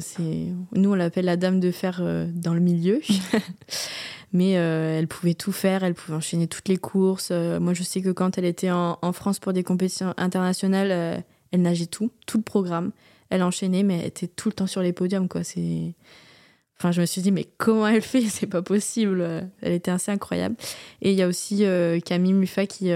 Nous, 0.76 0.92
on 0.92 0.94
l'appelle 0.94 1.24
la 1.24 1.36
dame 1.36 1.58
de 1.58 1.72
fer 1.72 2.00
dans 2.32 2.54
le 2.54 2.60
milieu. 2.60 3.00
mais 4.34 4.58
euh, 4.58 4.98
elle 4.98 5.06
pouvait 5.06 5.34
tout 5.34 5.52
faire, 5.52 5.84
elle 5.84 5.94
pouvait 5.94 6.16
enchaîner 6.16 6.48
toutes 6.48 6.68
les 6.68 6.76
courses. 6.76 7.28
Euh, 7.30 7.60
moi, 7.60 7.72
je 7.72 7.84
sais 7.84 8.02
que 8.02 8.10
quand 8.10 8.36
elle 8.36 8.44
était 8.44 8.72
en, 8.72 8.98
France 9.12 9.38
pour 9.38 9.52
des 9.52 9.62
compétitions 9.62 10.12
internationales, 10.16 10.90
euh, 10.90 11.16
elle 11.52 11.62
nageait 11.62 11.86
tout, 11.86 12.10
tout 12.26 12.38
le 12.38 12.42
programme. 12.42 12.90
Elle 13.30 13.44
enchaînait, 13.44 13.84
mais 13.84 14.00
elle 14.00 14.06
était 14.06 14.26
tout 14.26 14.48
le 14.48 14.54
temps 14.54 14.66
sur 14.66 14.82
les 14.82 14.92
podiums. 14.92 15.28
Enfin, 15.30 16.90
je 16.90 17.00
me 17.00 17.06
suis 17.06 17.22
dit, 17.22 17.30
mais 17.30 17.46
comment 17.58 17.86
elle 17.86 18.02
fait? 18.02 18.22
C'est 18.22 18.48
pas 18.48 18.60
possible. 18.60 19.48
Elle 19.62 19.72
était 19.72 19.92
assez 19.92 20.10
incroyable. 20.10 20.56
Et 21.00 21.12
il 21.12 21.16
y 21.16 21.22
a 21.22 21.28
aussi 21.28 21.64
Camille 22.04 22.32
Muffat 22.32 22.66
qui, 22.66 22.90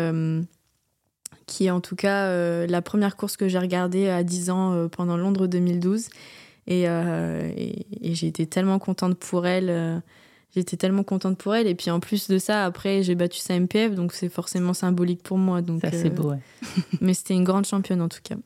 qui 1.47 1.67
est 1.67 1.71
en 1.71 1.81
tout 1.81 1.97
cas 1.97 2.67
la 2.67 2.83
première 2.83 3.17
course 3.17 3.37
que 3.37 3.47
j'ai 3.47 3.61
regardée 3.61 4.09
à 4.09 4.25
10 4.25 4.51
ans 4.51 4.89
pendant 4.89 5.17
Londres 5.17 5.47
2012. 5.47 6.09
Et, 6.67 6.83
et, 6.83 7.87
et 8.11 8.15
j'ai 8.15 8.27
été 8.27 8.47
tellement 8.47 8.81
contente 8.81 9.17
pour 9.17 9.47
elle 9.47 10.03
j'étais 10.55 10.77
tellement 10.77 11.03
contente 11.03 11.39
pour 11.39 11.55
elle. 11.55 11.67
Et 11.67 11.75
puis 11.75 11.91
en 11.91 12.01
plus 12.01 12.29
de 12.29 12.39
ça, 12.39 12.65
après, 12.65 13.03
j'ai 13.03 13.15
battu 13.15 13.39
sa 13.39 13.59
MPF, 13.59 13.95
donc 13.95 14.13
c'est 14.13 14.29
forcément 14.29 14.75
symbolique 14.75 15.23
pour 15.23 15.39
moi. 15.39 15.63
Donc, 15.63 15.81
ça, 15.81 15.91
c'est 15.93 16.11
beau, 16.11 16.31
ouais. 16.31 16.41
mais 17.01 17.15
c'était 17.15 17.35
une 17.35 17.45
grande 17.45 17.67
championne 17.67 18.01
en 18.01 18.09
tout 18.09 18.21
cas. 18.23 18.37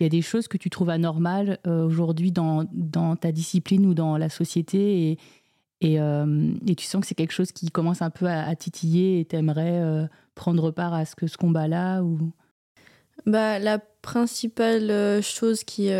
Il 0.00 0.04
y 0.04 0.06
a 0.06 0.08
des 0.08 0.22
choses 0.22 0.48
que 0.48 0.56
tu 0.56 0.70
trouves 0.70 0.88
anormales 0.88 1.58
euh, 1.66 1.84
aujourd'hui 1.84 2.32
dans, 2.32 2.64
dans, 2.72 3.16
ta 3.16 3.32
discipline 3.32 3.84
ou 3.84 3.92
dans 3.92 4.16
la 4.16 4.30
société 4.30 5.10
et, 5.10 5.18
et, 5.82 6.00
euh, 6.00 6.54
et 6.66 6.74
tu 6.74 6.86
sens 6.86 7.02
que 7.02 7.06
c'est 7.06 7.14
quelque 7.14 7.34
chose 7.34 7.52
qui 7.52 7.70
commence 7.70 8.00
un 8.00 8.08
peu 8.08 8.26
à, 8.26 8.54
titiller 8.56 9.20
et 9.20 9.24
tu 9.26 9.36
aimerais 9.36 9.78
euh, 9.78 10.06
prendre 10.34 10.70
part 10.70 10.94
à 10.94 11.04
ce, 11.04 11.14
que, 11.14 11.26
ce 11.26 11.36
combat-là 11.36 12.00
ou... 12.02 12.32
bah, 13.26 13.58
La 13.58 13.78
principale 13.78 15.22
chose 15.22 15.64
qui 15.64 15.90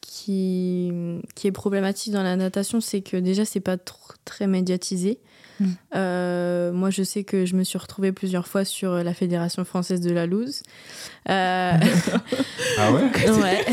qui, 0.00 0.92
qui 1.34 1.46
est 1.46 1.52
problématique 1.52 2.12
dans 2.12 2.22
la 2.22 2.36
natation, 2.36 2.80
c'est 2.80 3.00
que 3.00 3.16
déjà, 3.16 3.44
c'est 3.44 3.60
pas 3.60 3.76
trop, 3.76 4.14
très 4.24 4.46
médiatisé. 4.46 5.18
Mm. 5.60 5.66
Euh, 5.94 6.72
moi, 6.72 6.90
je 6.90 7.02
sais 7.02 7.24
que 7.24 7.46
je 7.46 7.56
me 7.56 7.64
suis 7.64 7.78
retrouvée 7.78 8.12
plusieurs 8.12 8.46
fois 8.46 8.64
sur 8.64 8.92
la 9.02 9.14
Fédération 9.14 9.64
française 9.64 10.00
de 10.00 10.12
la 10.12 10.26
loose. 10.26 10.62
Euh, 11.28 11.72
ah 12.78 12.92
ouais 12.92 13.30
Ouais. 13.30 13.64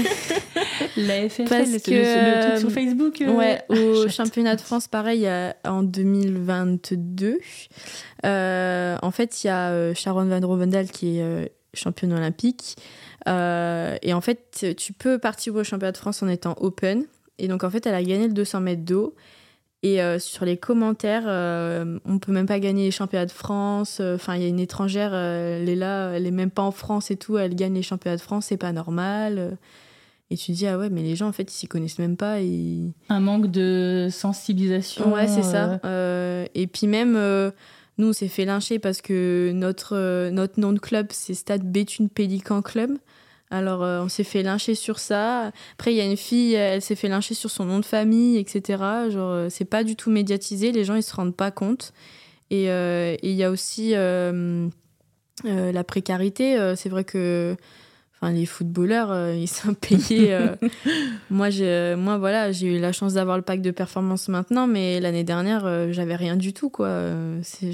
la 0.98 1.30
FFL, 1.30 1.50
Parce 1.50 1.84
que, 1.84 1.92
le, 1.92 2.48
truc 2.48 2.60
sur 2.60 2.72
Facebook 2.72 3.22
euh, 3.22 3.32
Ouais, 3.32 3.62
au 3.70 4.08
championnat 4.10 4.56
de 4.56 4.62
France, 4.62 4.88
pareil, 4.88 5.28
en 5.66 5.84
2022. 5.84 7.39
en 8.24 9.12
fait, 9.12 9.44
il 9.44 9.48
y 9.48 9.50
a 9.50 9.94
Sharon 9.94 10.25
Van 10.25 10.46
Rovendal 10.46 10.89
qui 10.89 11.20
est 11.20 11.51
championne 11.74 12.13
olympique. 12.13 12.78
Euh, 13.27 13.97
et 14.01 14.13
en 14.13 14.21
fait, 14.21 14.75
tu 14.77 14.93
peux 14.93 15.19
participer 15.19 15.59
au 15.59 15.63
championnat 15.63 15.91
de 15.91 15.97
France 15.97 16.23
en 16.23 16.27
étant 16.27 16.55
open. 16.59 17.05
Et 17.38 17.47
donc, 17.47 17.63
en 17.63 17.69
fait, 17.69 17.85
elle 17.85 17.95
a 17.95 18.03
gagné 18.03 18.27
le 18.27 18.33
200 18.33 18.61
mètres 18.61 18.83
d'eau. 18.83 19.15
Et 19.81 20.01
euh, 20.01 20.19
sur 20.19 20.43
les 20.43 20.57
commentaires, 20.57 21.23
euh, 21.25 21.99
on 22.03 22.19
peut 22.19 22.33
même 22.33 22.47
pas 22.47 22.59
gagner 22.59 22.83
les 22.83 22.91
championnats 22.91 23.25
de 23.25 23.31
France. 23.31 24.01
Enfin, 24.01 24.35
il 24.35 24.41
y 24.41 24.45
a 24.45 24.49
une 24.49 24.59
étrangère, 24.59 25.13
elle 25.13 25.69
est 25.69 25.75
là, 25.75 26.11
elle 26.11 26.25
est 26.25 26.31
même 26.31 26.51
pas 26.51 26.63
en 26.63 26.71
France 26.71 27.11
et 27.11 27.15
tout, 27.15 27.38
elle 27.38 27.55
gagne 27.55 27.73
les 27.73 27.81
championnats 27.81 28.17
de 28.17 28.21
France, 28.21 28.47
c'est 28.47 28.57
pas 28.57 28.73
normal. 28.73 29.57
Et 30.31 30.38
tu 30.38 30.51
te 30.51 30.57
dis, 30.57 30.67
ah 30.67 30.77
ouais, 30.77 30.89
mais 30.89 31.01
les 31.01 31.15
gens, 31.15 31.29
en 31.29 31.31
fait, 31.31 31.51
ils 31.51 31.55
s'y 31.55 31.67
connaissent 31.67 31.97
même 31.97 32.17
pas. 32.17 32.41
Et... 32.41 32.91
Un 33.07 33.21
manque 33.21 33.49
de 33.49 34.09
sensibilisation. 34.11 35.13
Ouais, 35.13 35.27
c'est 35.27 35.43
ça. 35.43 35.79
et 36.53 36.67
puis 36.67 36.88
même, 36.88 37.15
nous, 38.00 38.08
on 38.08 38.13
s'est 38.13 38.27
fait 38.27 38.46
lyncher 38.46 38.79
parce 38.79 39.01
que 39.01 39.51
notre, 39.53 40.29
notre 40.29 40.60
nom 40.60 40.74
de 40.74 40.79
club, 40.79 41.08
c'est 41.12 41.34
Stade 41.34 41.63
Béthune 41.63 42.10
Pélican 42.10 42.62
Club. 42.62 42.98
Alors, 43.51 43.84
euh, 43.84 44.01
on 44.01 44.10
s'est 44.10 44.24
fait 44.24 44.44
lyncher 44.44 44.75
sur 44.75 45.00
ça. 45.00 45.51
Après, 45.74 45.91
il 45.91 45.98
y 45.98 46.01
a 46.01 46.06
une 46.06 46.18
fille, 46.18 46.53
elle 46.53 46.82
s'est 46.82 46.96
fait 46.96 47.10
lyncher 47.10 47.34
sur 47.34 47.50
son 47.50 47.65
nom 47.65 47.79
de 47.79 47.86
famille, 47.86 48.38
etc. 48.38 48.84
Genre, 49.10 49.32
euh, 49.32 49.48
c'est 49.50 49.65
pas 49.65 49.84
du 49.84 49.96
tout 49.96 50.12
médiatisé, 50.12 50.72
les 50.72 50.86
gens, 50.86 50.96
ils 50.96 51.03
se 51.03 51.15
rendent 51.15 51.36
pas 51.36 51.51
compte. 51.51 51.94
Et 52.51 52.70
euh, 52.70 53.15
il 53.24 53.32
y 53.32 53.44
a 53.44 53.51
aussi 53.51 53.94
la 55.44 55.84
précarité. 55.84 56.74
c'est 56.75 56.89
vrai 56.89 57.03
que 57.03 57.56
enfin, 58.21 58.33
les 58.33 58.45
footballeurs, 58.45 59.33
ils 59.33 59.47
sont 59.47 59.73
payés. 59.79 60.38
moi, 61.29 61.49
moi, 61.95 62.17
voilà, 62.17 62.51
j'ai 62.51 62.77
eu 62.77 62.79
la 62.79 62.91
chance 62.91 63.13
d'avoir 63.13 63.38
le 63.38 63.43
pack 63.43 63.61
de 63.61 63.71
performance 63.71 64.27
maintenant, 64.29 64.67
mais 64.67 64.99
l'année 64.99 65.23
dernière, 65.23 65.91
j'avais 65.91 66.15
rien 66.15 66.35
du 66.35 66.53
tout, 66.53 66.69
quoi. 66.69 66.89
Je, 67.41 67.71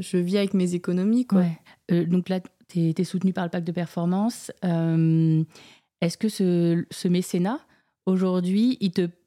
je, 0.00 0.16
vis 0.18 0.38
avec 0.38 0.54
mes 0.54 0.74
économies, 0.74 1.26
quoi. 1.26 1.44
donc 1.90 2.28
là, 2.28 2.40
tu 2.72 3.00
es, 3.00 3.04
soutenu 3.04 3.32
par 3.32 3.44
le 3.44 3.50
pacte 3.50 3.66
de 3.66 3.72
performance. 3.72 4.50
Euh, 4.64 5.44
est-ce 6.00 6.16
que 6.16 6.28
ce, 6.28 6.84
ce 6.90 7.08
mécénat, 7.08 7.60
aujourd'hui, 8.06 8.78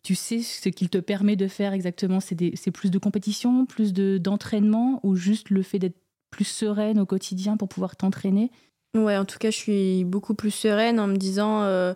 tu 0.03 0.15
sais 0.15 0.41
ce 0.41 0.69
qu'il 0.69 0.89
te 0.89 0.97
permet 0.97 1.35
de 1.35 1.47
faire 1.47 1.73
exactement? 1.73 2.19
C'est 2.19 2.71
plus 2.71 2.91
de 2.91 2.97
compétition, 2.97 3.65
plus 3.65 3.93
d'entraînement 3.93 4.99
ou 5.03 5.15
juste 5.15 5.49
le 5.49 5.61
fait 5.61 5.79
d'être 5.79 5.97
plus 6.31 6.45
sereine 6.45 6.99
au 6.99 7.05
quotidien 7.05 7.55
pour 7.57 7.69
pouvoir 7.69 7.95
t'entraîner? 7.95 8.51
Ouais, 8.95 9.17
en 9.17 9.25
tout 9.25 9.37
cas, 9.37 9.51
je 9.51 9.57
suis 9.57 10.03
beaucoup 10.03 10.33
plus 10.33 10.51
sereine 10.51 10.99
en 10.99 11.07
me 11.07 11.17
disant. 11.17 11.63
Euh, 11.63 11.93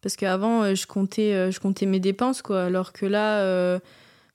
parce 0.00 0.16
qu'avant, 0.16 0.62
euh, 0.62 0.74
je 0.74 0.86
comptais, 0.86 1.50
je 1.50 1.60
comptais 1.60 1.86
mes 1.86 2.00
dépenses, 2.00 2.42
quoi. 2.42 2.64
Alors 2.64 2.92
que 2.92 3.06
là, 3.06 3.78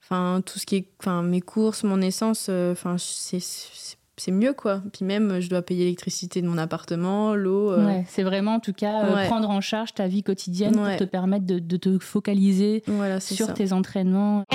enfin, 0.03 0.41
tout 0.45 0.59
ce 0.59 0.65
qui 0.65 0.77
est. 0.77 0.87
Enfin, 0.99 1.23
mes 1.23 1.41
courses, 1.41 1.83
mon 1.83 2.01
essence, 2.01 2.49
enfin, 2.49 2.95
c'est 2.97 3.39
c'est 4.17 4.31
mieux 4.31 4.53
quoi. 4.53 4.81
Puis 4.93 5.05
même, 5.05 5.39
je 5.39 5.49
dois 5.49 5.61
payer 5.61 5.85
l'électricité 5.85 6.41
de 6.41 6.47
mon 6.47 6.57
appartement, 6.57 7.35
l'eau. 7.35 7.71
Euh. 7.71 8.01
c'est 8.07 8.23
vraiment 8.23 8.55
en 8.55 8.59
tout 8.59 8.73
cas 8.73 9.05
euh, 9.05 9.25
prendre 9.25 9.49
en 9.49 9.61
charge 9.61 9.93
ta 9.93 10.07
vie 10.07 10.23
quotidienne 10.23 10.73
pour 10.73 10.97
te 10.97 11.03
permettre 11.03 11.45
de, 11.45 11.77
te 11.77 11.97
focaliser 11.99 12.83
sur 13.19 13.53
tes 13.53 13.73
entraînements. 13.73 14.45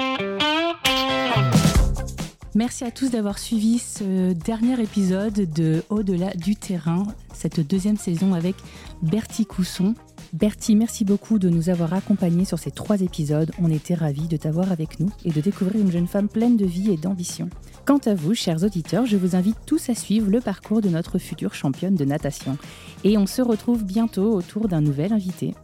Merci 2.54 2.84
à 2.84 2.90
tous 2.90 3.10
d'avoir 3.10 3.38
suivi 3.38 3.78
ce 3.78 4.32
dernier 4.32 4.80
épisode 4.80 5.52
de 5.52 5.82
Au-delà 5.90 6.30
du 6.30 6.56
terrain, 6.56 7.02
cette 7.34 7.60
deuxième 7.60 7.98
saison 7.98 8.32
avec 8.32 8.56
Bertie 9.02 9.44
Cousson. 9.44 9.94
Bertie, 10.32 10.74
merci 10.74 11.04
beaucoup 11.04 11.38
de 11.38 11.50
nous 11.50 11.68
avoir 11.68 11.92
accompagnés 11.92 12.46
sur 12.46 12.58
ces 12.58 12.70
trois 12.70 13.02
épisodes. 13.02 13.50
On 13.60 13.70
était 13.70 13.94
ravis 13.94 14.28
de 14.28 14.38
t'avoir 14.38 14.72
avec 14.72 14.98
nous 14.98 15.10
et 15.26 15.30
de 15.30 15.40
découvrir 15.42 15.82
une 15.82 15.92
jeune 15.92 16.06
femme 16.06 16.28
pleine 16.28 16.56
de 16.56 16.64
vie 16.64 16.90
et 16.90 16.96
d'ambition. 16.96 17.50
Quant 17.84 18.00
à 18.06 18.14
vous, 18.14 18.34
chers 18.34 18.64
auditeurs, 18.64 19.04
je 19.04 19.18
vous 19.18 19.36
invite 19.36 19.58
tous 19.66 19.90
à 19.90 19.94
suivre 19.94 20.30
le 20.30 20.40
parcours 20.40 20.80
de 20.80 20.88
notre 20.88 21.18
future 21.18 21.54
championne 21.54 21.96
de 21.96 22.04
natation. 22.06 22.56
Et 23.04 23.18
on 23.18 23.26
se 23.26 23.42
retrouve 23.42 23.84
bientôt 23.84 24.32
autour 24.32 24.68
d'un 24.68 24.80
nouvel 24.80 25.12
invité. 25.12 25.54